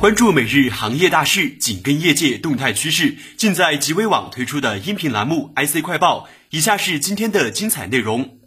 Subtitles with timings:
[0.00, 6.20] 关注每日行业大事，紧跟业界动态趋势，尽在极微网推出的音频栏目《IC 快报》。
[6.48, 8.39] 以下是今天的精彩内容。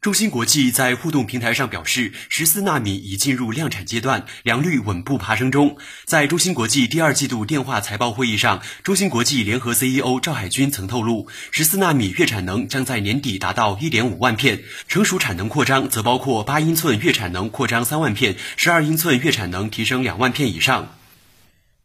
[0.00, 5.76] 中芯国际在互动平台上表示，十四纳米已进入量产阶段，良率稳步爬升中。
[6.04, 20.94] 在中芯国际第二季度电话财报会议上，中芯国际联合 CEO 赵海军曾透露，十四纳米月产能将在年底达到一点五万片，成熟产能扩张则包括八英寸月产能扩张三万片，十二英寸月产能提升两万片以上。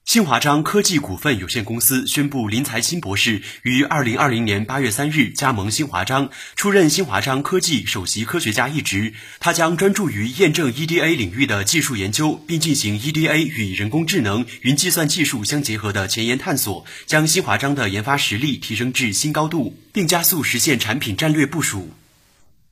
[0.06, 9.14] 新华章科技股份有限公司宣布，林才新博士于二零二零年八月三日加盟新华章，出任新华章科技首席科学家一职。
[9.40, 21.92] 他将专注于验证 EDA 领域的技术研究，并进行 EDA 与人工智能、云计算技术相结合的前沿探索，将新华章的研发实力提升至新高度，并加速实现产品战略部署。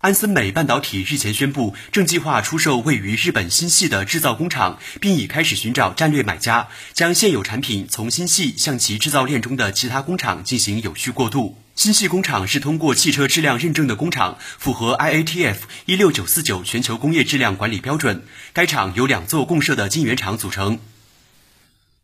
[0.01, 11.55] 安森美半导体日前宣布，正计划出售位于日本新系的制造工厂，并已开始寻找战略买家，将现有产品从新系向其制造链中的其他工厂进行有序过渡。
[11.75, 18.23] 新系工厂是通过汽车质量认证的工厂，符合 IATF 一六九四九全球工业质量管理标准。
[18.53, 20.79] 该厂由两座共设的晶圆厂组成。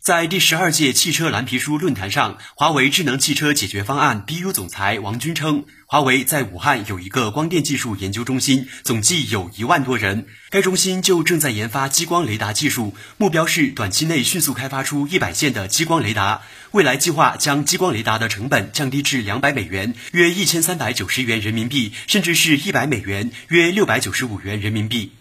[0.07, 10.25] 在第十二届汽车蓝皮书论坛上，华为智能汽车解决方案 BU 总裁王军称，华为在武汉有一个光电技术研究中心，总计有一万多人。
[10.49, 16.41] 该中心就正在研发激光雷达技术，目标是短期内迅速开发出一百线的激光雷达。
[16.71, 25.11] 未来计划将激光雷达的成本降低至两百美元，约一千三百九十元人民币，甚至是一百美元，约六百九十五元人民币。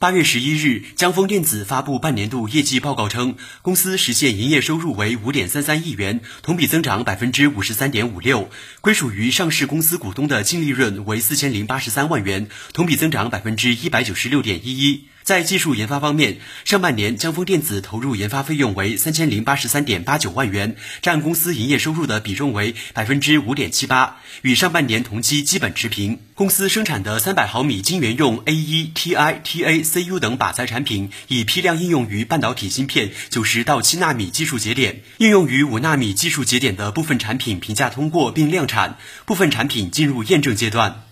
[0.00, 8.50] 八月十一日，江丰电子发布半年度业绩报告称，公司实现营业收入为五点三三亿元，同比增长百分之五十三点五六，
[8.80, 15.04] 归属于上市公司股东的净利润为四千零八十三万元，同比增长百分之一百九十六点一一。
[15.24, 16.36] 在技术研发方面，
[16.66, 26.20] 上半年江丰电子投入研发费用为三千零八十三点八九万元，占公司营业收入的比重为百分之五点七八，与上半年同期基本持平。
[26.34, 41.06] 公司生产的三百毫米晶圆用 AETITACU 等靶材产品，已批量应用于半导体芯片九十到七纳米技术节点，应用于五纳米技术节点的部分产品评价通过并量产，部分产品进入验证阶段。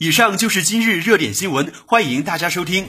[0.00, 2.88] 以上就是今日热点新闻，欢迎大家收听。